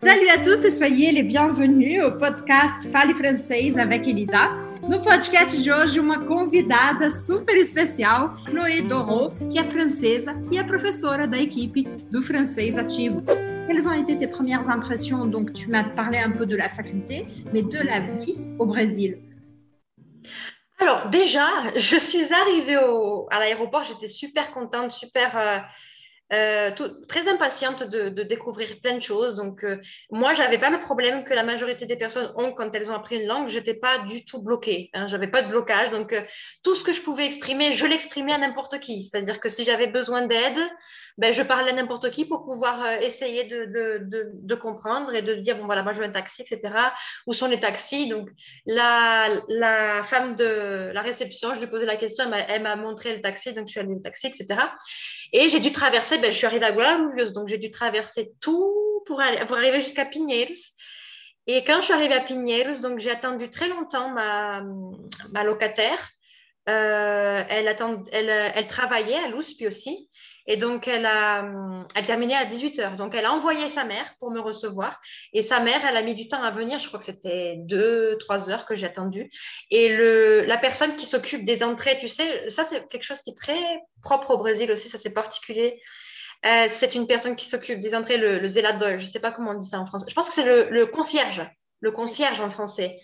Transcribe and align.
Salut 0.00 0.28
à 0.28 0.38
tous 0.38 0.64
et 0.64 0.70
soyez 0.70 1.12
les 1.12 1.22
bienvenus 1.22 2.02
au 2.02 2.12
podcast 2.12 2.90
Fale 2.90 3.14
Francês 3.14 3.78
avec 3.78 4.08
Elisa. 4.08 4.50
No 4.88 5.00
podcast 5.00 5.56
de 5.56 5.70
hoje, 5.70 6.00
uma 6.00 6.24
convidada 6.26 7.10
super 7.10 7.56
especial, 7.56 8.36
Chloé 8.46 8.82
Doro, 8.82 9.30
que 9.50 9.58
é 9.58 9.64
francesa 9.64 10.34
e 10.50 10.58
é 10.58 10.64
professora 10.64 11.26
da 11.26 11.38
equipe 11.38 11.84
do 12.10 12.22
francês 12.22 12.76
ativo. 12.76 13.22
Quelles 13.66 13.86
ont 13.86 13.92
été 13.92 14.16
tes 14.16 14.26
premières 14.26 14.68
impressions? 14.68 15.26
Donc, 15.26 15.52
tu 15.52 15.68
m'as 15.68 15.84
parlé 15.84 16.18
un 16.18 16.30
peu 16.30 16.46
de 16.46 16.56
la 16.56 16.68
faculté, 16.68 17.26
mais 17.52 17.62
de 17.62 17.78
la 17.78 18.00
vie 18.00 18.36
au 18.58 18.66
Brésil. 18.66 19.18
Alors, 20.80 21.08
déjà, 21.08 21.48
je 21.76 21.96
suis 21.96 22.32
arrivée 22.32 22.78
à 23.30 23.38
l'aéroport, 23.38 23.84
j'étais 23.84 24.08
super 24.08 24.50
contente, 24.50 24.92
super. 24.92 25.36
Euh, 25.36 25.58
euh, 26.34 26.70
très 27.06 27.28
impatiente 27.28 27.84
de, 27.84 28.08
découvrir 28.22 28.80
plein 28.82 28.94
de 28.94 29.02
choses. 29.02 29.34
Donc, 29.34 29.64
euh, 29.64 29.76
moi, 30.10 30.34
je 30.34 30.42
n'avais 30.42 30.58
pas 30.58 30.70
le 30.70 30.80
problème 30.80 31.24
que 31.24 31.32
la 31.32 31.42
majorité 31.42 31.86
des 31.86 31.96
personnes 31.96 32.32
ont 32.36 32.52
quand 32.52 32.74
elles 32.74 32.90
ont 32.90 32.94
appris 32.94 33.16
une 33.16 33.26
langue. 33.26 33.48
Je 33.48 33.58
n'étais 33.58 33.74
pas 33.74 33.98
du 33.98 34.24
tout 34.24 34.42
bloquée. 34.42 34.90
Hein, 34.94 35.06
je 35.06 35.16
n'avais 35.16 35.28
pas 35.28 35.42
de 35.42 35.48
blocage. 35.48 35.90
Donc, 35.90 36.12
euh, 36.12 36.22
tout 36.62 36.74
ce 36.74 36.82
que 36.82 36.92
je 36.92 37.00
pouvais 37.00 37.26
exprimer, 37.26 37.72
je 37.72 37.86
l'exprimais 37.86 38.32
à 38.32 38.38
n'importe 38.38 38.80
qui. 38.80 39.02
C'est-à-dire 39.04 39.40
que 39.40 39.48
si 39.48 39.64
j'avais 39.64 39.86
besoin 39.86 40.22
d'aide, 40.22 40.58
ben, 41.16 41.32
je 41.32 41.42
parlais 41.42 41.70
à 41.70 41.74
n'importe 41.74 42.10
qui 42.10 42.24
pour 42.24 42.44
pouvoir 42.44 43.00
essayer 43.00 43.44
de, 43.44 44.54
comprendre 44.54 45.14
et 45.14 45.22
de 45.22 45.34
dire, 45.34 45.56
bon, 45.56 45.66
voilà, 45.66 45.82
moi, 45.82 45.92
je 45.92 46.00
veux 46.00 46.04
un 46.04 46.10
taxi, 46.10 46.42
etc. 46.42 46.74
Où 47.26 47.34
sont 47.34 47.46
les 47.46 47.60
taxis? 47.60 48.08
Donc, 48.08 48.28
la, 48.66 49.28
la 49.48 50.02
femme 50.02 50.34
de 50.34 50.90
la 50.92 51.02
réception, 51.02 51.54
je 51.54 51.60
lui 51.60 51.68
posais 51.68 51.86
la 51.86 51.96
question, 51.96 52.24
elle 52.48 52.62
m'a 52.62 52.76
montré 52.76 53.14
le 53.14 53.20
taxi, 53.20 53.52
donc 53.52 53.66
je 53.66 53.72
suis 53.72 53.80
allée 53.80 53.94
au 53.94 54.00
taxi, 54.00 54.26
etc. 54.26 54.58
Et 55.32 55.48
j'ai 55.48 55.60
dû 55.60 55.72
traverser, 55.72 56.18
ben, 56.24 56.32
je 56.32 56.36
suis 56.36 56.46
arrivée 56.46 56.66
à 56.66 56.72
Guarulhos, 56.72 57.32
donc 57.32 57.48
j'ai 57.48 57.58
dû 57.58 57.70
traverser 57.70 58.32
tout 58.40 59.02
pour, 59.04 59.20
arriver 59.20 59.80
jusqu'à 59.80 60.06
Pinheiros. 60.06 60.54
Et 61.46 61.62
quand 61.64 61.80
je 61.80 61.86
suis 61.86 61.92
arrivée 61.92 62.14
à 62.14 62.20
Pinheiros, 62.20 62.80
donc 62.80 62.98
j'ai 62.98 63.10
attendu 63.10 63.50
très 63.50 63.68
longtemps 63.68 64.08
ma, 64.08 65.44
locataire. 65.44 66.08
Euh, 66.66 67.42
elle, 67.50 67.68
attend, 67.68 68.02
elle, 68.10 68.66
travaillait 68.66 69.18
à 69.18 69.28
l'USP 69.28 69.64
aussi. 69.66 70.08
Et 70.46 70.56
donc, 70.56 70.88
elle 70.88 71.04
a, 71.04 71.46
elle 71.94 72.06
terminait 72.06 72.34
à 72.34 72.46
18h. 72.46 72.96
Donc, 72.96 73.14
elle 73.14 73.24
a 73.24 73.32
envoyé 73.32 73.68
sa 73.68 73.84
mère 73.84 74.14
pour 74.18 74.30
me 74.30 74.40
recevoir. 74.40 75.00
Et 75.32 75.42
sa 75.42 75.60
mère, 75.60 75.84
elle 75.86 75.96
a 75.96 76.02
mis 76.02 76.14
du 76.14 76.28
temps 76.28 76.42
à 76.42 76.50
venir. 76.50 76.78
Je 76.78 76.88
crois 76.88 76.98
que 76.98 77.04
c'était 77.04 77.56
deux, 77.58 78.16
trois 78.18 78.50
heures 78.50 78.64
que 78.64 78.74
j'ai 78.74 78.86
attendu. 78.86 79.30
Et 79.70 79.94
la 80.46 80.58
personne 80.58 80.96
qui 80.96 81.04
s'occupe 81.04 81.44
des 81.44 81.62
entrées, 81.62 81.98
tu 81.98 82.08
sais, 82.08 82.48
ça, 82.48 82.64
c'est 82.64 82.88
quelque 82.88 83.04
chose 83.04 83.20
qui 83.20 83.30
est 83.30 83.38
très 83.38 83.82
propre 84.02 84.32
au 84.32 84.38
Brésil 84.38 84.70
aussi. 84.70 84.88
Ça, 84.88 84.96
c'est 84.96 85.14
particulier. 85.14 85.82
Euh, 86.44 86.66
c'est 86.68 86.94
une 86.94 87.06
personne 87.06 87.36
qui 87.36 87.46
s'occupe 87.46 87.80
des 87.80 87.94
entrées, 87.94 88.18
le, 88.18 88.38
le 88.38 88.46
zelador. 88.46 88.98
Je 88.98 89.04
ne 89.04 89.10
sais 89.10 89.20
pas 89.20 89.32
comment 89.32 89.52
on 89.52 89.54
dit 89.54 89.66
ça 89.66 89.80
en 89.80 89.86
français. 89.86 90.06
Je 90.08 90.14
pense 90.14 90.28
que 90.28 90.34
c'est 90.34 90.44
le, 90.44 90.70
le, 90.70 90.86
concierge. 90.86 91.42
Le 91.80 91.90
concierge 91.90 92.40
en 92.40 92.50
français. 92.50 93.00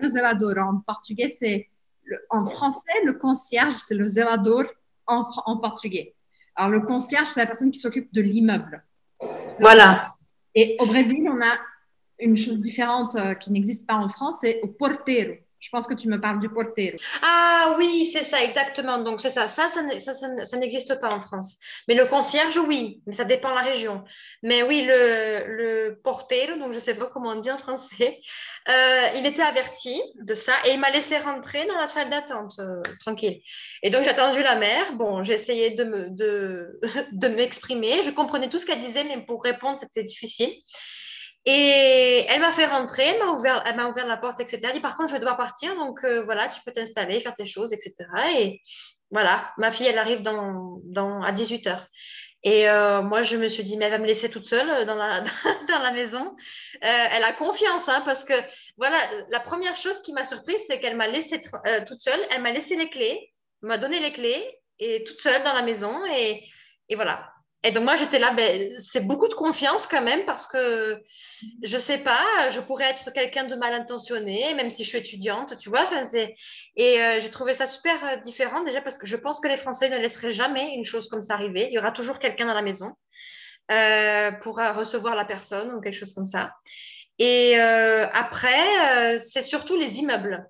Le 0.00 0.08
zelador 0.08 0.56
en 0.58 0.80
portugais, 0.86 1.28
c'est. 1.28 1.68
En 2.30 2.46
français, 2.46 3.02
le 3.04 3.14
concierge, 3.14 3.74
c'est 3.74 3.96
le 3.96 4.06
zelador 4.06 4.62
en, 5.08 5.24
en 5.46 5.56
portugais. 5.56 6.14
Alors, 6.54 6.70
le 6.70 6.80
concierge, 6.80 7.26
c'est 7.26 7.40
la 7.40 7.46
personne 7.46 7.72
qui 7.72 7.80
s'occupe 7.80 8.12
de 8.14 8.22
l'immeuble. 8.22 8.84
Voilà. 9.58 10.12
Et 10.54 10.76
au 10.78 10.86
Brésil, 10.86 11.28
on 11.28 11.40
a 11.40 11.58
une 12.18 12.36
chose 12.36 12.60
différente 12.60 13.14
euh, 13.16 13.34
qui 13.34 13.50
n'existe 13.52 13.86
pas 13.86 13.96
en 13.96 14.08
France, 14.08 14.38
c'est 14.40 14.60
au 14.62 14.68
portero. 14.68 15.34
Je 15.58 15.70
pense 15.70 15.86
que 15.86 15.94
tu 15.94 16.08
me 16.08 16.20
parles 16.20 16.38
du 16.38 16.48
portero. 16.48 16.96
Ah 17.22 17.74
oui, 17.78 18.04
c'est 18.04 18.24
ça, 18.24 18.42
exactement. 18.42 18.98
Donc, 18.98 19.20
c'est 19.20 19.30
ça. 19.30 19.48
Ça, 19.48 19.68
ça, 19.68 19.82
ça, 20.44 20.56
n'existe 20.56 21.00
pas 21.00 21.12
en 21.12 21.20
France. 21.20 21.58
Mais 21.88 21.94
le 21.94 22.06
concierge, 22.06 22.58
oui. 22.58 23.00
Mais 23.06 23.12
ça 23.12 23.24
dépend 23.24 23.50
de 23.50 23.54
la 23.54 23.62
région. 23.62 24.04
Mais 24.42 24.62
oui, 24.62 24.82
le, 24.86 25.44
le 25.46 26.00
portero, 26.02 26.58
donc 26.58 26.70
je 26.70 26.74
ne 26.74 26.80
sais 26.80 26.94
pas 26.94 27.06
comment 27.06 27.30
on 27.30 27.40
dit 27.40 27.50
en 27.50 27.58
français, 27.58 28.20
euh, 28.68 29.06
il 29.16 29.24
était 29.24 29.42
averti 29.42 30.00
de 30.20 30.34
ça 30.34 30.52
et 30.66 30.72
il 30.72 30.80
m'a 30.80 30.90
laissé 30.90 31.16
rentrer 31.18 31.66
dans 31.66 31.78
la 31.78 31.86
salle 31.86 32.10
d'attente, 32.10 32.54
euh, 32.58 32.82
tranquille. 33.00 33.40
Et 33.82 33.90
donc, 33.90 34.04
j'ai 34.04 34.10
attendu 34.10 34.42
la 34.42 34.56
mère. 34.56 34.92
Bon, 34.92 35.22
essayé 35.22 35.70
de, 35.70 35.84
me, 35.84 36.10
de, 36.10 36.80
de 37.12 37.28
m'exprimer. 37.28 38.02
Je 38.02 38.10
comprenais 38.10 38.48
tout 38.48 38.58
ce 38.58 38.66
qu'elle 38.66 38.78
disait, 38.78 39.04
mais 39.04 39.24
pour 39.24 39.42
répondre, 39.42 39.78
c'était 39.78 40.02
difficile. 40.02 40.52
Et 41.48 42.26
elle 42.28 42.40
m'a 42.40 42.50
fait 42.50 42.66
rentrer, 42.66 43.04
elle 43.04 43.20
m'a 43.20 43.30
ouvert, 43.30 43.62
elle 43.64 43.76
m'a 43.76 43.86
ouvert 43.86 44.08
la 44.08 44.16
porte, 44.16 44.40
etc. 44.40 44.58
Elle 44.64 44.72
dit 44.72 44.80
par 44.80 44.96
contre, 44.96 45.10
je 45.10 45.14
vais 45.14 45.20
devoir 45.20 45.36
partir, 45.36 45.76
donc 45.76 46.02
euh, 46.02 46.24
voilà, 46.24 46.48
tu 46.48 46.60
peux 46.62 46.72
t'installer, 46.72 47.20
faire 47.20 47.34
tes 47.34 47.46
choses, 47.46 47.72
etc. 47.72 47.94
Et 48.36 48.60
voilà, 49.12 49.52
ma 49.56 49.70
fille, 49.70 49.86
elle 49.86 49.98
arrive 49.98 50.26
à 50.26 51.32
18h. 51.32 51.86
Et 52.42 52.68
euh, 52.68 53.00
moi, 53.00 53.22
je 53.22 53.36
me 53.36 53.46
suis 53.46 53.62
dit, 53.62 53.76
mais 53.76 53.84
elle 53.84 53.92
va 53.92 53.98
me 53.98 54.06
laisser 54.06 54.28
toute 54.28 54.44
seule 54.44 54.86
dans 54.86 54.96
la, 54.96 55.20
dans 55.68 55.78
la 55.78 55.92
maison. 55.92 56.34
Euh, 56.84 57.06
elle 57.12 57.22
a 57.22 57.32
confiance, 57.32 57.88
hein, 57.88 58.02
parce 58.04 58.24
que 58.24 58.34
voilà, 58.76 58.98
la 59.30 59.38
première 59.38 59.76
chose 59.76 60.00
qui 60.02 60.12
m'a 60.12 60.24
surprise, 60.24 60.64
c'est 60.66 60.80
qu'elle 60.80 60.96
m'a 60.96 61.06
laissé 61.06 61.40
toute 61.40 62.00
seule. 62.00 62.20
Elle 62.30 62.42
m'a 62.42 62.52
laissé 62.52 62.76
les 62.76 62.90
clés, 62.90 63.32
m'a 63.62 63.78
donné 63.78 64.00
les 64.00 64.12
clés, 64.12 64.44
et 64.80 65.04
toute 65.04 65.20
seule 65.20 65.44
dans 65.44 65.54
la 65.54 65.62
maison. 65.62 66.04
Et, 66.06 66.44
et 66.88 66.96
voilà, 66.96 67.32
et 67.62 67.72
donc 67.72 67.84
moi 67.84 67.96
j'étais 67.96 68.18
là, 68.18 68.32
ben, 68.32 68.78
c'est 68.78 69.06
beaucoup 69.06 69.28
de 69.28 69.34
confiance 69.34 69.86
quand 69.86 70.02
même 70.02 70.24
parce 70.24 70.46
que 70.46 71.02
je 71.62 71.78
sais 71.78 71.98
pas, 71.98 72.48
je 72.50 72.60
pourrais 72.60 72.84
être 72.84 73.12
quelqu'un 73.12 73.44
de 73.44 73.54
mal 73.56 73.74
intentionné, 73.74 74.54
même 74.54 74.70
si 74.70 74.84
je 74.84 74.90
suis 74.90 74.98
étudiante, 74.98 75.56
tu 75.58 75.68
vois. 75.68 75.86
Et 76.76 77.00
euh, 77.00 77.18
j'ai 77.20 77.30
trouvé 77.30 77.54
ça 77.54 77.66
super 77.66 78.04
euh, 78.04 78.16
différent 78.16 78.62
déjà 78.62 78.80
parce 78.80 78.98
que 78.98 79.06
je 79.06 79.16
pense 79.16 79.40
que 79.40 79.48
les 79.48 79.56
Français 79.56 79.88
ne 79.88 79.96
laisseraient 79.96 80.32
jamais 80.32 80.74
une 80.74 80.84
chose 80.84 81.08
comme 81.08 81.22
ça 81.22 81.34
arriver. 81.34 81.66
Il 81.68 81.74
y 81.74 81.78
aura 81.78 81.92
toujours 81.92 82.18
quelqu'un 82.18 82.46
dans 82.46 82.54
la 82.54 82.62
maison 82.62 82.92
euh, 83.72 84.30
pour 84.32 84.58
recevoir 84.58 85.16
la 85.16 85.24
personne 85.24 85.72
ou 85.72 85.80
quelque 85.80 85.98
chose 85.98 86.14
comme 86.14 86.26
ça. 86.26 86.52
Et 87.18 87.56
après, 87.56 89.18
c'est 89.18 89.42
surtout 89.42 89.76
les 89.76 89.98
immeubles 89.98 90.46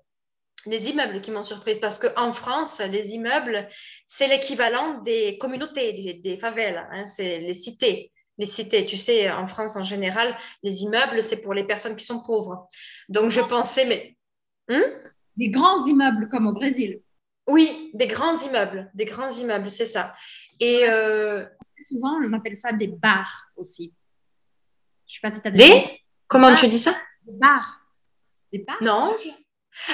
les 0.67 0.89
immeubles 0.89 1.21
qui 1.21 1.31
m'ont 1.31 1.43
surprise 1.43 1.79
parce 1.79 1.99
qu'en 1.99 2.33
France, 2.33 2.79
les 2.79 3.11
immeubles, 3.11 3.67
c'est 4.05 4.27
l'équivalent 4.27 5.01
des 5.01 5.37
communautés, 5.37 6.19
des, 6.23 6.37
favelas, 6.37 6.87
hein, 6.91 7.05
c'est 7.05 7.39
les 7.39 7.53
cités. 7.53 8.11
Les 8.37 8.45
cités, 8.45 8.85
tu 8.85 8.97
sais, 8.97 9.31
en 9.31 9.47
France 9.47 9.75
en 9.75 9.83
général, 9.83 10.37
les 10.61 10.83
immeubles, 10.83 11.23
c'est 11.23 11.41
pour 11.41 11.55
les 11.55 11.63
personnes 11.63 11.95
qui 11.95 12.05
sont 12.05 12.23
pauvres. 12.23 12.69
Donc 13.09 13.31
je 13.31 13.41
pensais, 13.41 13.85
mais. 13.85 14.15
Hein? 14.69 14.83
des 15.37 15.49
grands 15.49 15.85
immeubles 15.85 16.27
comme 16.27 16.47
au 16.47 16.51
Brésil. 16.51 17.01
Oui, 17.47 17.91
des 17.93 18.07
grands 18.07 18.37
immeubles, 18.37 18.91
des 18.93 19.05
grands 19.05 19.29
immeubles, 19.29 19.71
c'est 19.71 19.85
ça. 19.85 20.13
Et 20.59 20.89
euh, 20.89 21.45
souvent, 21.79 22.19
on 22.21 22.33
appelle 22.33 22.57
ça 22.57 22.73
des 22.73 22.87
bars 22.87 23.47
aussi. 23.55 23.93
Je 25.05 25.13
sais 25.13 25.19
pas 25.21 25.29
si 25.29 25.41
tu 25.41 25.47
as 25.47 25.51
des. 25.51 26.01
Comment 26.27 26.53
tu 26.55 26.67
dis 26.67 26.79
ça? 26.79 26.93
Des 27.25 27.33
bars. 27.33 27.79
Des 28.51 28.59
bars? 28.59 28.77
Non, 28.81 29.15
je... 29.17 29.29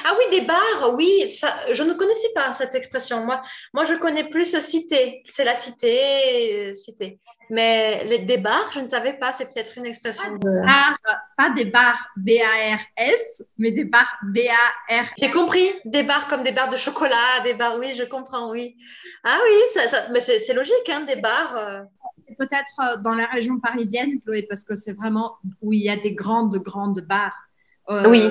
Ah 0.04 0.14
oui, 0.18 0.38
des 0.38 0.46
bars, 0.46 0.94
oui, 0.94 1.28
ça, 1.28 1.54
je 1.72 1.82
ne 1.82 1.94
connaissais 1.94 2.32
pas 2.34 2.52
cette 2.52 2.74
expression. 2.74 3.24
Moi, 3.24 3.42
moi 3.72 3.84
je 3.84 3.94
connais 3.94 4.24
plus 4.28 4.58
cité, 4.60 5.22
c'est 5.28 5.44
la 5.44 5.54
cité, 5.54 6.72
cité. 6.74 7.18
Mais 7.50 8.04
les, 8.04 8.20
des 8.20 8.38
bars, 8.38 8.70
je 8.72 8.80
ne 8.80 8.86
savais 8.86 9.14
pas, 9.14 9.32
c'est 9.32 9.46
peut-être 9.46 9.76
une 9.76 9.86
expression 9.86 10.34
de... 10.36 10.66
pas 11.36 11.50
des 11.50 11.66
bars 11.66 12.08
B-A-R-S, 12.16 13.44
mais 13.58 13.70
des 13.70 13.84
bars 13.84 14.16
B-A-R. 14.22 15.04
J'ai 15.18 15.30
compris, 15.30 15.70
des 15.84 16.02
bars 16.02 16.26
comme 16.28 16.42
des 16.42 16.52
bars 16.52 16.70
de 16.70 16.76
chocolat, 16.76 17.40
des 17.44 17.54
bars, 17.54 17.76
oui, 17.78 17.92
je 17.92 18.04
comprends, 18.04 18.50
oui. 18.50 18.76
Ah 19.24 19.38
oui, 19.44 19.58
ça, 19.68 20.08
mais 20.10 20.20
c'est 20.20 20.54
logique, 20.54 20.88
hein, 20.88 21.02
des 21.02 21.16
bars. 21.16 21.56
Euh. 21.56 21.82
C'est 22.18 22.36
peut-être 22.36 22.80
euh, 22.80 22.96
dans 23.02 23.14
la 23.14 23.26
région 23.26 23.60
parisienne, 23.60 24.20
Chloé, 24.22 24.46
parce 24.48 24.64
que 24.64 24.74
c'est 24.74 24.94
vraiment 24.94 25.36
où 25.60 25.72
il 25.72 25.82
y 25.82 25.90
a 25.90 25.96
des 25.96 26.12
grandes, 26.12 26.56
grandes 26.56 27.00
bars. 27.00 27.36
Euh, 27.90 28.08
oui 28.08 28.30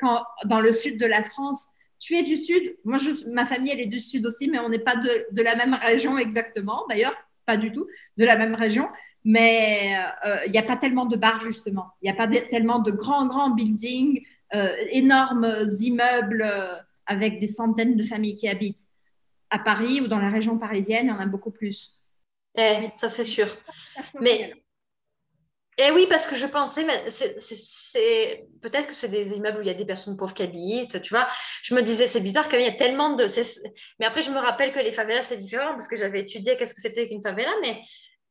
quand, 0.00 0.24
dans 0.44 0.60
le 0.60 0.72
sud 0.72 0.98
de 0.98 1.06
la 1.06 1.22
France, 1.22 1.68
tu 1.98 2.16
es 2.16 2.22
du 2.22 2.36
sud, 2.36 2.76
moi 2.84 2.98
je, 2.98 3.10
ma 3.32 3.46
famille 3.46 3.70
elle 3.72 3.80
est 3.80 3.86
du 3.86 4.00
sud 4.00 4.26
aussi, 4.26 4.48
mais 4.48 4.58
on 4.58 4.68
n'est 4.68 4.80
pas 4.80 4.96
de, 4.96 5.26
de, 5.30 5.42
la 5.42 5.54
même 5.54 5.74
région 5.74 6.18
exactement, 6.18 6.84
d'ailleurs 6.88 7.14
pas 7.46 7.56
du 7.56 7.72
tout 7.72 7.86
de 8.16 8.24
la 8.24 8.36
même 8.36 8.54
région, 8.54 8.88
mais 9.24 9.96
euh, 10.26 10.36
il 10.46 10.52
n'y 10.52 10.58
a 10.58 10.62
pas 10.62 10.76
tellement 10.76 11.06
de 11.06 11.16
bars 11.16 11.40
justement, 11.40 11.90
il 12.00 12.10
n'y 12.10 12.10
a 12.10 12.16
pas 12.16 12.28
tellement 12.28 12.80
de 12.80 12.90
grands 12.90 13.26
grands 13.26 13.50
buildings, 13.50 14.24
euh, 14.54 14.74
énormes 14.90 15.66
immeubles 15.80 16.42
euh, 16.42 16.74
avec 17.06 17.40
des 17.40 17.46
centaines 17.46 17.96
de 17.96 18.02
familles 18.02 18.34
qui 18.34 18.48
habitent. 18.48 18.86
À 19.50 19.58
Paris 19.58 20.00
ou 20.00 20.08
dans 20.08 20.18
la 20.18 20.30
région 20.30 20.58
parisienne, 20.58 21.06
il 21.06 21.08
y 21.10 21.12
en 21.12 21.18
a 21.18 21.26
beaucoup 21.26 21.50
plus. 21.50 22.02
Eh, 22.56 22.88
ça 22.96 23.08
c'est 23.08 23.24
sûr. 23.24 23.46
Mais 24.20 24.54
eh 25.78 25.90
oui, 25.90 26.06
parce 26.08 26.26
que 26.26 26.36
je 26.36 26.46
pensais, 26.46 26.86
c'est 27.08 28.46
peut-être 28.60 28.88
que 28.88 28.94
c'est 28.94 29.08
des 29.08 29.32
immeubles 29.32 29.58
où 29.58 29.62
il 29.62 29.66
y 29.66 29.70
a 29.70 29.74
des 29.74 29.86
personnes 29.86 30.16
pauvres 30.16 30.34
qui 30.34 30.42
habitent, 30.42 31.00
tu 31.00 31.14
vois. 31.14 31.26
Je 31.62 31.74
me 31.74 31.82
disais, 31.82 32.06
c'est 32.06 32.20
bizarre 32.20 32.48
qu'il 32.48 32.60
y 32.60 32.66
a 32.66 32.72
tellement 32.72 33.16
de. 33.16 33.26
Mais 33.98 34.06
après, 34.06 34.22
je 34.22 34.30
me 34.30 34.38
rappelle 34.38 34.72
que 34.72 34.80
les 34.80 34.92
favelas, 34.92 35.22
c'est 35.22 35.38
différent 35.38 35.72
parce 35.72 35.88
que 35.88 35.96
j'avais 35.96 36.20
étudié 36.20 36.56
qu'est-ce 36.58 36.74
que 36.74 36.80
c'était 36.80 37.08
qu'une 37.08 37.22
favela, 37.22 37.52
mais 37.62 37.80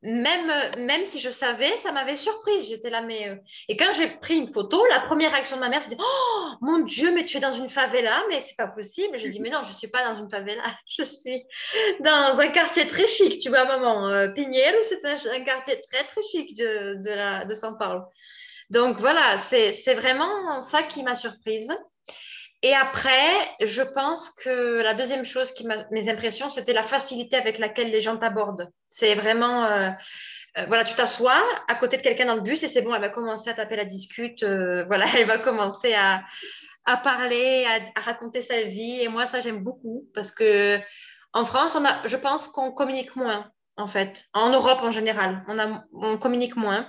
même, 0.04 0.52
même 0.78 1.06
si 1.06 1.20
je 1.20 1.30
savais, 1.30 1.78
ça 1.78 1.92
m'avait 1.92 2.18
surprise. 2.18 2.68
J'étais 2.68 2.90
là, 2.90 3.02
mais. 3.02 3.30
Euh, 3.30 3.36
et 3.68 3.78
quand 3.78 3.92
j'ai 3.94 4.08
pris 4.08 4.38
une 4.38 4.48
photo, 4.48 4.84
la 4.88 5.00
première 5.00 5.32
réaction 5.32 5.58
de 5.58 5.62
ma 5.62 5.70
mère, 5.70 5.84
c'était 5.84 5.98
Oh 6.00 6.50
mon 6.62 6.80
Dieu, 6.80 7.12
mais 7.14 7.24
tu 7.24 7.38
es 7.38 7.40
dans 7.40 7.52
une 7.52 7.70
favela, 7.70 8.24
mais 8.30 8.40
c'est 8.40 8.58
pas 8.58 8.68
possible. 8.68 9.18
Je 9.18 9.28
dis 9.28 9.40
Mais 9.40 9.50
non, 9.50 9.62
je 9.64 9.74
suis 9.74 9.90
pas 9.90 10.04
dans 10.04 10.20
une 10.20 10.30
favela, 10.30 10.64
je 10.88 11.04
suis 11.04 11.44
dans 12.00 12.40
un 12.40 12.48
quartier 12.48 12.88
très 12.88 13.08
chic, 13.08 13.40
tu 13.40 13.50
vois, 13.50 13.66
maman. 13.66 14.08
Euh, 14.10 14.28
c'est 14.82 15.06
un, 15.06 15.44
quartier 15.44 15.82
très, 15.82 16.04
très 16.04 16.22
chic 16.24 16.56
de, 16.58 16.96
de, 17.04 17.10
la, 17.10 17.46
de 17.46 17.54
São 17.54 17.78
Paulo. 17.78 18.02
Donc 18.72 18.98
voilà, 18.98 19.38
c'est 19.38 19.94
vraiment 19.94 20.62
ça 20.62 20.82
qui 20.84 21.04
m'a 21.04 21.16
surprise. 21.16 21.72
Et 22.64 22.76
après, 22.76 23.32
je 23.62 23.82
pense 23.82 24.30
que 24.30 24.82
la 24.82 24.94
deuxième 24.94 25.26
chose 25.26 25.52
qui 25.52 25.66
m'a 25.66 25.86
mes 25.90 26.10
impressions, 26.10 26.50
c'était 26.50 26.74
la 26.74 26.84
facilité 26.84 27.36
avec 27.36 27.58
laquelle 27.58 27.90
les 27.90 28.02
gens 28.02 28.18
t'abordent. 28.18 28.70
C'est 28.88 29.16
vraiment, 29.16 29.66
euh, 29.66 29.90
euh, 30.58 30.66
voilà, 30.68 30.84
tu 30.84 30.94
t'assois 30.94 31.42
à 31.68 31.76
côté 31.76 31.98
de 31.98 32.04
quelqu'un 32.04 32.26
dans 32.26 32.36
le 32.36 32.42
bus 32.42 32.62
et 32.62 32.68
c'est 32.68 32.84
bon, 32.84 32.94
elle 32.94 33.02
va 33.02 33.10
commencer 33.10 33.50
à 33.50 33.56
taper 33.56 33.78
la 33.78 33.86
discute, 33.86 34.44
euh, 34.44 34.84
voilà, 34.86 35.06
elle 35.18 35.26
va 35.26 35.40
commencer 35.40 35.96
à, 35.96 36.24
à 36.86 36.98
parler, 36.98 37.66
à, 37.96 38.02
raconter 38.02 38.42
sa 38.42 38.62
vie. 38.62 39.02
Et 39.02 39.08
moi, 39.08 39.26
ça, 39.26 39.42
j'aime 39.42 39.64
beaucoup 39.64 40.08
parce 40.14 40.32
que 40.32 40.80
en 41.34 41.46
France, 41.46 41.76
on 41.76 41.86
a, 41.86 42.06
je 42.06 42.18
pense 42.18 42.48
qu'on 42.48 42.72
communique 42.72 43.16
moins, 43.16 43.50
en 43.78 43.88
fait. 43.88 44.26
En 44.34 44.52
Europe, 44.52 44.80
en 44.82 44.92
général, 44.92 45.44
on, 45.48 45.58
a, 45.58 45.84
on 45.94 46.20
communique 46.20 46.58
moins. 46.58 46.88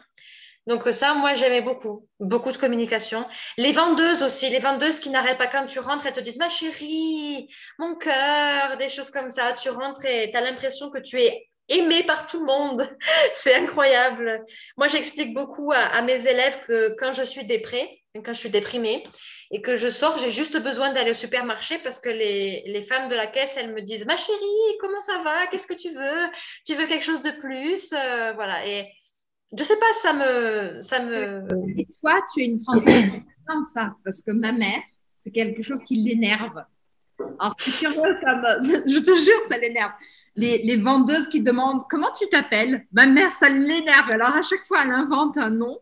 Donc 0.67 0.85
ça, 0.93 1.15
moi, 1.15 1.35
j'aimais 1.35 1.61
beaucoup, 1.61 2.09
beaucoup 2.21 2.53
de 2.53 2.57
communication. 2.57 3.25
Les 3.59 3.73
vendeuses 3.73 4.23
aussi, 4.23 4.49
les 4.49 4.61
vendeuses 4.61 5.01
qui 5.01 5.11
n'arrêtent 5.11 5.39
pas 5.39 5.49
quand 5.49 5.67
tu 5.67 5.81
rentres, 5.81 6.07
elles 6.07 6.13
te 6.13 6.21
disent, 6.21 6.39
ma 6.39 6.49
chérie, 6.49 7.49
mon 7.79 7.97
cœur, 7.97 8.77
des 8.77 8.89
choses 8.89 9.11
comme 9.11 9.31
ça. 9.31 9.53
Tu 9.55 9.71
rentres 9.71 10.05
et 10.05 10.31
tu 10.31 10.37
as 10.37 10.41
l'impression 10.41 10.91
que 10.91 10.99
tu 10.99 11.21
es 11.21 11.49
aimée 11.69 12.05
par 12.05 12.27
tout 12.27 12.39
le 12.39 12.47
monde. 12.47 12.87
C'est 13.35 13.55
incroyable. 13.55 14.45
Moi, 14.77 14.87
j'explique 14.87 15.35
beaucoup 15.35 15.73
à, 15.73 16.01
mes 16.03 16.29
élèves 16.29 16.59
que 16.67 16.95
quand 16.99 17.13
je 17.13 17.23
suis 17.23 17.45
déprimée, 17.45 17.99
quand 18.15 18.33
je 18.33 18.39
suis 18.39 18.51
déprimée 18.51 19.05
et 19.51 19.63
que 19.63 19.75
je 19.75 19.89
sors, 19.89 20.19
j'ai 20.19 20.31
juste 20.31 20.59
besoin 20.59 20.93
d'aller 20.93 21.13
au 21.13 21.15
supermarché 21.15 21.79
parce 21.79 21.99
que 21.99 22.11
les, 22.11 22.63
les, 22.67 22.83
femmes 22.83 23.09
de 23.09 23.17
la 23.17 23.27
caisse, 23.27 23.57
elles 23.57 23.73
me 23.73 23.81
disent, 23.81 24.07
ma 24.07 24.17
chérie, 24.17 24.77
comment 24.81 25.01
ça 25.01 25.19
va? 25.25 25.47
Qu'est-ce 25.49 25.67
que 25.67 25.75
tu 25.75 25.93
veux? 25.93 26.27
Tu 26.65 26.75
veux 26.75 26.87
quelque 26.87 27.05
chose 27.05 27.23
de 27.23 27.31
plus 27.31 27.93
euh, 27.93 28.33
Voilà. 28.35 28.67
Et 28.67 28.93
je 29.57 29.65
sais 29.65 29.77
pas, 29.77 29.93
ça 29.93 30.13
me, 30.13 30.83
ça 30.83 31.03
me. 31.03 31.47
Et 31.77 31.87
toi, 32.01 32.21
tu 32.33 32.43
es 32.43 32.47
une 32.47 32.61
Française 32.61 33.11
dans 33.49 33.63
ça, 33.63 33.95
parce 34.05 34.23
que 34.23 34.31
ma 34.31 34.53
mère, 34.53 34.81
c'est 35.17 35.31
quelque 35.31 35.63
chose 35.63 35.83
qui 35.83 35.97
l'énerve. 35.97 36.65
Alors, 37.39 37.55
je 37.59 38.99
te 38.99 39.17
jure, 39.17 39.49
ça 39.49 39.59
l'énerve. 39.59 39.93
Les, 40.35 40.77
vendeuses 40.77 41.29
qui 41.29 41.43
demandent 41.43 41.83
comment 41.91 42.11
tu 42.13 42.27
t'appelles, 42.29 42.87
ma 42.93 43.07
mère, 43.07 43.33
ça 43.33 43.51
l'énerve. 43.51 44.11
Alors 44.11 44.35
à 44.35 44.43
chaque 44.43 44.65
fois, 44.65 44.79
elle 44.85 44.91
invente 44.91 45.37
un 45.37 45.51
nom, 45.51 45.79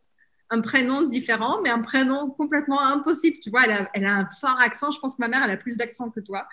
un 0.51 0.61
prénom 0.61 1.03
différent, 1.03 1.61
mais 1.63 1.71
un 1.71 1.81
prénom 1.81 2.31
complètement 2.31 2.81
impossible. 2.81 3.39
Tu 3.41 3.51
vois, 3.51 3.65
elle 3.65 3.73
a, 3.73 3.91
elle 3.95 4.07
a 4.07 4.17
un 4.17 4.29
fort 4.29 4.59
accent. 4.61 4.91
Je 4.91 4.99
pense 4.99 5.15
que 5.15 5.23
ma 5.23 5.29
mère, 5.29 5.43
elle 5.45 5.53
a 5.53 5.57
plus 5.57 5.77
d'accent 5.77 6.11
que 6.11 6.21
toi. 6.21 6.49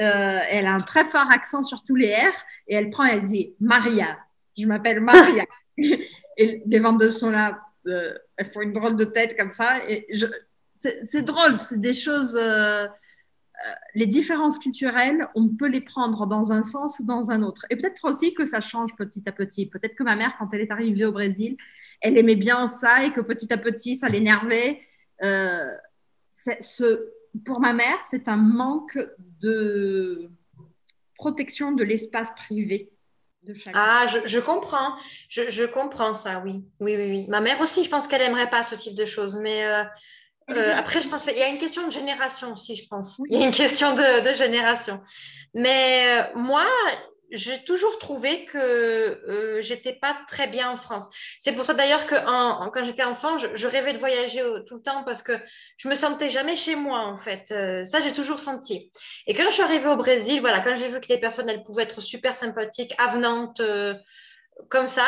Euh, 0.00 0.38
elle 0.50 0.66
a 0.66 0.72
un 0.72 0.80
très 0.80 1.04
fort 1.04 1.30
accent 1.30 1.62
sur 1.62 1.84
tous 1.84 1.94
les 1.94 2.12
R 2.12 2.32
et 2.66 2.74
elle 2.74 2.90
prend, 2.90 3.04
elle 3.04 3.22
dit 3.22 3.54
Maria. 3.60 4.18
Je 4.58 4.66
m'appelle 4.66 5.00
Maria. 5.00 5.44
Et 6.36 6.62
les 6.66 6.78
vendeuses 6.78 7.18
sont 7.18 7.30
là, 7.30 7.60
euh, 7.86 8.14
elles 8.36 8.50
font 8.52 8.60
une 8.60 8.72
drôle 8.72 8.96
de 8.96 9.04
tête 9.04 9.36
comme 9.36 9.52
ça. 9.52 9.88
Et 9.88 10.06
c'est 10.72 11.22
drôle, 11.22 11.56
c'est 11.56 11.80
des 11.80 11.94
choses. 11.94 12.36
Euh, 12.36 12.86
euh, 12.86 13.72
les 13.94 14.06
différences 14.06 14.58
culturelles, 14.58 15.28
on 15.34 15.54
peut 15.54 15.68
les 15.68 15.82
prendre 15.82 16.26
dans 16.26 16.52
un 16.52 16.62
sens 16.62 16.98
ou 17.00 17.04
dans 17.04 17.30
un 17.30 17.42
autre. 17.42 17.66
Et 17.68 17.76
peut-être 17.76 18.08
aussi 18.08 18.32
que 18.32 18.46
ça 18.46 18.60
change 18.60 18.96
petit 18.96 19.22
à 19.26 19.32
petit. 19.32 19.66
Peut-être 19.66 19.94
que 19.94 20.02
ma 20.02 20.16
mère, 20.16 20.34
quand 20.38 20.48
elle 20.54 20.62
est 20.62 20.70
arrivée 20.70 21.04
au 21.04 21.12
Brésil, 21.12 21.56
elle 22.00 22.16
aimait 22.16 22.36
bien 22.36 22.68
ça 22.68 23.04
et 23.04 23.12
que 23.12 23.20
petit 23.20 23.52
à 23.52 23.58
petit, 23.58 23.96
ça 23.96 24.08
l'énervait. 24.08 24.80
pour 27.44 27.60
ma 27.60 27.74
mère, 27.74 27.98
c'est 28.04 28.28
un 28.28 28.38
manque 28.38 28.98
de 29.42 30.30
protection 31.16 31.72
de 31.72 31.84
l'espace 31.84 32.30
privé 32.34 32.90
ah, 33.74 34.06
je, 34.06 34.38
comprends. 34.38 34.94
Je, 35.28 35.64
comprends 35.66 36.14
ça, 36.14 36.42
oui. 36.44 36.62
Oui, 36.80 36.96
oui, 36.96 37.10
oui. 37.10 37.26
Ma 37.28 37.40
mère 37.40 37.60
aussi, 37.60 37.84
je 37.84 37.90
pense 37.90 38.06
qu'elle 38.06 38.22
n'aimerait 38.22 38.50
pas 38.50 38.62
ce 38.62 38.74
type 38.74 38.94
de 38.94 39.04
choses. 39.04 39.36
Mais 39.36 39.64
euh, 39.64 39.84
euh, 40.50 40.74
après, 40.74 41.02
je 41.02 41.08
pense 41.08 41.24
qu'il 41.24 41.38
y 41.38 41.42
a 41.42 41.48
une 41.48 41.58
question 41.58 41.86
de 41.86 41.92
génération 41.92 42.52
aussi, 42.52 42.76
je 42.76 42.86
pense. 42.88 43.20
Il 43.28 43.38
y 43.38 43.42
a 43.42 43.46
une 43.46 43.52
question 43.52 43.94
de, 43.94 44.34
génération. 44.34 45.00
Mais 45.54 46.20
euh, 46.20 46.38
moi, 46.38 46.66
j'ai 47.30 47.62
toujours 47.64 47.98
trouvé 47.98 48.44
que 48.44 48.58
euh, 48.58 49.60
j'étais 49.60 49.92
pas 49.92 50.16
très 50.28 50.46
bien 50.46 50.70
en 50.70 50.76
France. 50.76 51.08
C'est 51.38 51.52
pour 51.52 51.64
ça 51.64 51.74
d'ailleurs 51.74 52.06
que 52.06 52.14
quand 52.14 52.84
j'étais 52.84 53.04
enfant, 53.04 53.38
je, 53.38 53.66
rêvais 53.66 53.92
de 53.92 53.98
voyager 53.98 54.42
tout 54.66 54.76
le 54.76 54.82
temps 54.82 55.04
parce 55.04 55.22
que 55.22 55.32
je 55.76 55.88
me 55.88 55.94
sentais 55.94 56.30
jamais 56.30 56.56
chez 56.56 56.76
moi 56.76 57.00
en 57.00 57.16
fait. 57.16 57.50
Euh, 57.52 57.84
ça, 57.84 58.00
j'ai 58.00 58.12
toujours 58.12 58.40
senti. 58.40 58.90
Et 59.26 59.34
quand 59.34 59.44
je 59.44 59.54
suis 59.54 59.62
arrivée 59.62 59.88
au 59.88 59.96
Brésil, 59.96 60.40
voilà, 60.40 60.60
quand 60.60 60.76
j'ai 60.76 60.88
vu 60.88 61.00
que 61.00 61.08
les 61.08 61.18
personnes 61.18 61.48
elles 61.48 61.62
pouvaient 61.62 61.84
être 61.84 62.00
super 62.00 62.34
sympathiques, 62.34 62.94
avenantes, 62.98 63.60
euh, 63.60 63.94
comme 64.68 64.86
ça, 64.86 65.06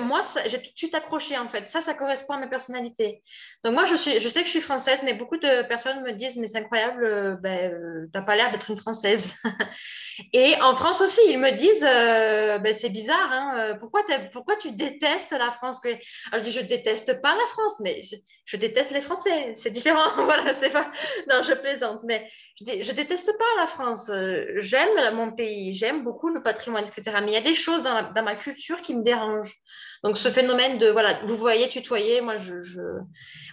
moi, 0.00 0.20
j'ai 0.46 0.58
tout 0.58 0.72
de 0.72 0.78
suite 0.78 0.94
accroché 0.94 1.36
en 1.38 1.48
fait. 1.48 1.66
Ça, 1.66 1.80
ça 1.80 1.94
correspond 1.94 2.34
à 2.34 2.38
ma 2.38 2.46
personnalité. 2.46 3.22
Donc 3.64 3.74
moi, 3.74 3.84
je, 3.84 3.94
suis, 3.94 4.18
je 4.18 4.28
sais 4.28 4.40
que 4.40 4.46
je 4.46 4.52
suis 4.52 4.60
française, 4.60 5.00
mais 5.04 5.14
beaucoup 5.14 5.36
de 5.36 5.66
personnes 5.66 6.02
me 6.02 6.12
disent, 6.12 6.36
mais 6.36 6.46
c'est 6.46 6.58
incroyable, 6.58 7.04
euh, 7.04 7.36
ben, 7.36 7.72
euh, 7.72 8.06
t'as 8.12 8.22
pas 8.22 8.36
l'air 8.36 8.50
d'être 8.50 8.70
une 8.70 8.78
française. 8.78 9.34
et 10.32 10.54
en 10.62 10.74
France 10.74 11.00
aussi, 11.00 11.20
ils 11.28 11.38
me 11.38 11.50
disent, 11.50 11.84
euh, 11.84 12.58
ben, 12.58 12.72
c'est 12.72 12.88
bizarre, 12.88 13.30
hein, 13.32 13.76
pourquoi, 13.78 14.02
pourquoi 14.32 14.56
tu 14.56 14.72
détestes 14.72 15.32
la 15.32 15.50
France? 15.50 15.80
Alors 15.84 16.44
je 16.44 16.50
dis, 16.50 16.52
je 16.52 16.62
déteste 16.62 17.20
pas 17.20 17.34
la 17.34 17.46
France, 17.48 17.80
mais 17.80 18.02
je, 18.46 18.56
déteste 18.56 18.90
les 18.92 19.00
Français. 19.00 19.52
C'est 19.54 19.70
différent. 19.70 20.08
voilà, 20.24 20.52
c'est 20.54 20.70
pas. 20.70 20.90
Non, 21.28 21.42
je 21.42 21.52
plaisante, 21.52 22.00
mais 22.04 22.28
je, 22.56 22.82
je 22.82 22.92
déteste 22.92 23.36
pas 23.38 23.60
la 23.60 23.66
France. 23.66 24.10
J'aime 24.56 25.14
mon 25.14 25.32
pays, 25.32 25.74
j'aime 25.74 26.02
beaucoup 26.02 26.28
le 26.28 26.42
patrimoine, 26.42 26.84
etc. 26.84 27.16
Mais 27.22 27.32
il 27.32 27.34
y 27.34 27.36
a 27.36 27.42
des 27.42 27.54
choses 27.54 27.82
dans 27.82 28.22
ma 28.22 28.36
culture 28.36 28.79
qui 28.80 28.94
me 28.94 29.02
dérangent. 29.02 29.56
Donc, 30.02 30.18
ce 30.18 30.30
phénomène 30.30 30.78
de, 30.78 30.88
voilà, 30.88 31.20
vous 31.24 31.36
voyez 31.36 31.68
tutoyer, 31.68 32.20
moi, 32.20 32.36
je, 32.36 32.54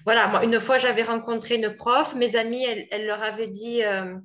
voilà, 0.05 0.27
moi, 0.27 0.43
une 0.43 0.59
fois, 0.59 0.77
j'avais 0.77 1.03
rencontré 1.03 1.55
une 1.55 1.75
prof, 1.75 2.15
mes 2.15 2.35
amis, 2.35 2.63
elle, 2.63 3.05
leur 3.05 3.21
avait 3.23 3.47
dit, 3.47 3.83
euh, 3.83 4.15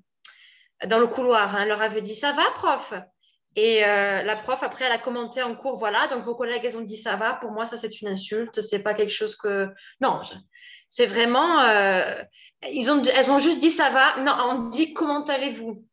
dans 0.87 0.99
le 0.99 1.07
couloir, 1.07 1.55
hein, 1.55 1.63
elle 1.63 1.69
leur 1.69 1.83
avait 1.83 2.03
dit, 2.03 2.15
ça 2.15 2.33
va, 2.33 2.45
prof? 2.55 2.95
Et 3.55 3.85
euh, 3.85 4.23
la 4.23 4.37
prof, 4.37 4.63
après, 4.63 4.87
elle 4.87 4.93
a 4.93 4.99
commenté 4.99 5.43
en 5.43 5.55
cours, 5.55 5.77
voilà, 5.77 6.07
donc 6.07 6.23
vos 6.23 6.35
collègues, 6.35 6.63
elles 6.65 6.79
ont 6.79 6.83
dit, 6.83 6.97
ça 6.97 7.17
va, 7.17 7.35
pour 7.35 7.51
moi, 7.51 7.67
ça, 7.67 7.77
c'est 7.77 8.01
une 8.01 8.09
insulte, 8.09 8.63
c'est 8.63 8.83
pas 8.83 8.95
quelque 8.95 9.13
chose 9.13 9.37
que... 9.37 9.69
Non, 10.01 10.21
c'est 10.89 11.07
vraiment... 11.07 11.61
Euh, 11.61 12.23
elles 12.61 13.31
ont 13.31 13.39
juste 13.39 13.61
dit, 13.61 13.71
ça 13.71 13.91
va. 13.91 14.23
Non, 14.23 14.35
on 14.51 14.69
dit, 14.69 14.93
comment 14.93 15.25
allez-vous? 15.25 15.85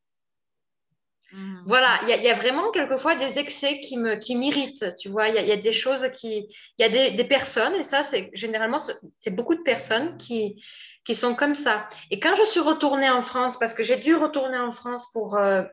Mm. 1.31 1.61
Voilà, 1.65 1.99
il 2.03 2.23
y, 2.23 2.29
a 2.29 2.33
vraiment 2.33 2.71
quelquefois 2.71 3.15
des 3.15 3.37
excès 3.37 3.79
qui 3.81 3.97
me 3.97 4.15
qui 4.15 4.35
m'irritent, 4.35 4.95
tu 4.97 5.09
vois. 5.09 5.29
Il 5.29 5.35
y, 5.35 5.51
a 5.51 5.57
des 5.57 5.73
choses 5.73 6.09
qui, 6.11 6.47
il 6.77 6.81
y 6.81 6.83
a 6.83 6.89
des, 6.89 7.23
personnes 7.23 7.75
et 7.75 7.83
ça 7.83 8.03
c'est 8.03 8.31
généralement 8.33 8.79
c'est 9.19 9.35
beaucoup 9.35 9.55
de 9.55 9.61
personnes 9.61 10.17
qui 10.17 10.63
qui 11.05 11.13
sont 11.13 11.35
comme 11.35 11.55
ça. 11.55 11.87
Et 12.09 12.19
quand 12.19 12.33
je 12.35 12.43
suis 12.43 12.59
retournée 12.59 13.09
en 13.09 13.21
France, 13.21 13.57
parce 13.57 13.73
que 13.73 13.83
j'ai 13.83 13.97
dû 13.97 14.15
retourner 14.15 14.57
en 14.57 14.71
France 14.71 15.11
pour 15.13 15.35
euh, 15.35 15.63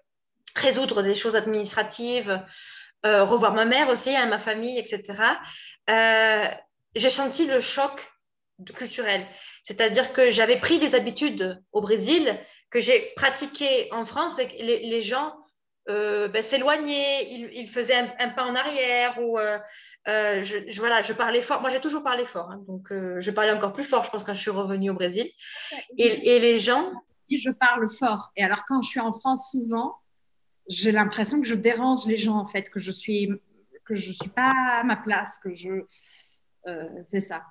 résoudre 0.55 1.03
des 1.03 1.15
choses 1.15 1.37
administratives, 1.37 2.43
euh, 3.05 3.25
revoir 3.25 3.55
ma 3.55 3.65
mère 3.65 3.89
aussi, 3.89 4.15
hein, 4.15 4.27
ma 4.27 4.39
famille, 4.39 4.79
etc. 4.79 5.03
Euh, 5.91 6.49
j'ai 6.95 7.11
senti 7.11 7.47
le 7.47 7.61
choc 7.61 8.13
culturel, 8.75 9.27
c'est-à-dire 9.63 10.13
que 10.13 10.31
j'avais 10.31 10.57
pris 10.57 10.79
des 10.79 10.95
habitudes 10.95 11.63
au 11.73 11.81
Brésil 11.81 12.39
que 12.71 12.81
j'ai 12.81 13.13
pratiquées 13.17 13.89
en 13.93 14.05
France 14.05 14.39
et 14.39 14.49
que 14.49 14.57
les 14.57 15.01
gens 15.01 15.35
euh, 15.89 16.29
ben, 16.29 16.43
s'éloigner, 16.43 17.33
il, 17.33 17.69
faisait 17.69 17.95
un, 17.95 18.29
pas 18.31 18.45
en 18.45 18.57
arrière 18.57 19.19
ou 19.23 19.39
euh, 19.39 19.59
euh, 20.09 20.43
je, 20.43 20.79
voilà, 20.79 21.03
je 21.03 21.13
parlais 21.13 21.43
fort. 21.43 21.61
Moi, 21.61 21.71
j'ai 21.71 21.81
toujours 21.81 22.03
parlé 22.03 22.25
fort, 22.25 22.51
hein, 22.51 22.63
donc 22.67 22.89
je 22.91 23.31
parlais 23.31 23.53
encore 23.53 23.73
plus 23.73 23.85
fort, 23.85 24.03
je 24.05 24.11
pense, 24.11 24.25
quand 24.25 24.35
je 24.35 24.41
suis 24.41 24.51
revenue 24.51 24.91
au 24.91 24.95
Brésil. 24.95 25.31
Et, 25.97 26.39
les 26.39 26.59
gens. 26.59 26.93
Je 27.31 27.51
parle 27.51 27.89
fort, 27.89 28.31
et 28.37 28.45
alors 28.45 28.65
quand 28.69 28.83
je 28.83 28.89
suis 28.89 29.01
en 29.01 29.13
France, 29.13 29.51
souvent, 29.51 29.97
j'ai 30.69 30.93
l'impression 30.93 31.41
que 31.41 31.47
je 31.49 31.57
dérange 31.57 32.07
les 32.07 32.17
gens, 32.17 32.37
en 32.37 32.47
fait, 32.47 32.71
que 32.71 32.79
je 32.79 32.93
suis 32.93 33.31
que 33.85 33.95
je 33.95 34.13
suis 34.13 34.31
pas 34.31 34.79
à 34.81 34.85
ma 34.85 34.97
place, 34.97 35.39
que 35.43 35.53
je. 35.53 35.85
c'est 37.03 37.21
ça. 37.21 37.43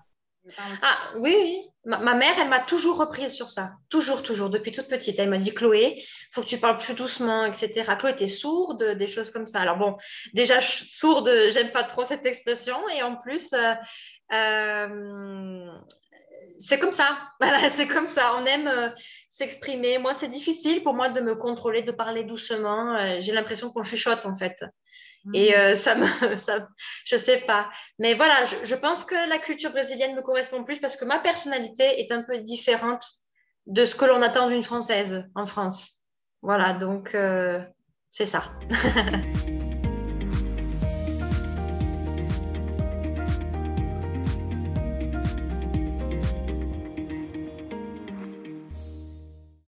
Ah 0.81 0.97
oui, 1.17 1.35
oui. 1.37 1.69
Ma, 1.85 2.15
mère, 2.15 2.33
elle 2.39 2.49
m'a 2.49 2.59
toujours 2.59 2.97
reprise 2.97 3.31
sur 3.31 3.49
ça. 3.49 3.73
Toujours, 3.89 4.23
toujours, 4.23 4.49
depuis 4.49 4.71
toute 4.71 4.87
petite. 4.87 5.19
Elle 5.19 5.29
m'a 5.29 5.37
dit, 5.37 5.53
Chloé, 5.53 6.03
faut 6.31 6.41
que 6.41 6.47
tu 6.47 6.57
parles 6.57 6.79
plus 6.79 6.95
doucement, 6.95 7.45
etc. 7.45 7.83
Chloé 7.97 8.11
était 8.11 8.27
sourde, 8.27 8.83
des 8.97 9.07
choses 9.07 9.29
comme 9.29 9.45
ça. 9.45 9.61
Alors 9.61 9.77
bon, 9.77 9.95
déjà, 10.33 10.61
sourde, 10.61 11.29
j'aime 11.51 11.71
pas 11.71 11.83
trop 11.83 12.03
cette 12.03 12.25
expression. 12.25 12.77
Et 12.89 13.03
en 13.03 13.15
plus, 13.15 13.53
euh, 13.53 13.73
euh, 14.33 15.67
c'est 16.59 16.79
comme 16.79 16.91
ça. 16.91 17.17
Voilà, 17.39 17.69
c'est 17.69 17.87
comme 17.87 18.07
ça. 18.07 18.35
On 18.37 18.45
aime 18.45 18.67
euh, 18.67 18.89
s'exprimer. 19.29 19.99
Moi, 19.99 20.15
c'est 20.15 20.29
difficile 20.29 20.81
pour 20.81 20.93
moi 20.95 21.09
de 21.09 21.21
me 21.21 21.35
contrôler, 21.35 21.83
de 21.83 21.91
parler 21.91 22.23
doucement. 22.23 23.19
J'ai 23.19 23.31
l'impression 23.31 23.71
qu'on 23.71 23.83
chuchote, 23.83 24.25
en 24.25 24.33
fait. 24.33 24.63
Et 25.33 25.51
mm. 25.51 25.53
euh, 25.53 25.75
ça 25.75 25.95
me, 25.95 26.07
ça, 26.37 26.67
je 27.05 27.15
sais 27.15 27.39
pas. 27.39 27.69
Mais 27.99 28.13
voilà, 28.13 28.45
je, 28.45 28.75
pense 28.75 29.03
que 29.03 29.29
la 29.29 29.39
culture 29.39 29.71
brésilienne 29.71 30.15
me 30.15 30.21
correspond 30.21 30.63
plus 30.63 30.79
parce 30.79 30.97
que 30.97 31.05
ma 31.05 31.19
personnalité 31.19 31.99
est 31.99 32.11
un 32.11 32.23
peu 32.23 32.39
différente 32.39 33.05
de 33.65 33.85
ce 33.85 33.95
que 33.95 34.05
l'on 34.05 34.21
attend 34.21 34.49
d'une 34.49 34.63
Française 34.63 35.25
en 35.35 35.45
France. 35.45 35.93
Voilà, 36.41 36.73
donc 36.73 37.15
euh, 37.15 37.59
c'est 38.09 38.27
ça. 38.27 38.51